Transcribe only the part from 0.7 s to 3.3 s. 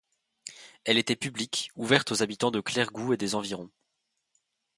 Elle était publique, ouverte aux habitants de Clergoux et